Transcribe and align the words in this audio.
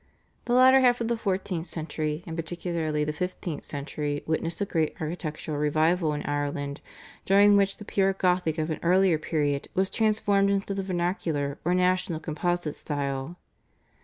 The 0.45 0.53
latter 0.55 0.79
half 0.79 0.99
of 0.99 1.09
the 1.09 1.15
fourteenth 1.15 1.67
century 1.67 2.23
and 2.25 2.35
particularly 2.35 3.03
the 3.03 3.13
fifteenth 3.13 3.65
century 3.65 4.23
witnessed 4.25 4.59
a 4.59 4.65
great 4.65 4.95
architectural 4.99 5.59
revival 5.59 6.11
in 6.13 6.23
Ireland, 6.23 6.81
during 7.23 7.55
which 7.55 7.77
the 7.77 7.85
pure 7.85 8.11
Gothic 8.11 8.57
of 8.57 8.71
an 8.71 8.79
earlier 8.81 9.19
period 9.19 9.67
was 9.75 9.91
transformed 9.91 10.49
into 10.49 10.73
the 10.73 10.81
vernacular 10.81 11.59
or 11.63 11.75
national 11.75 12.19
composite 12.19 12.73
style. 12.75 13.35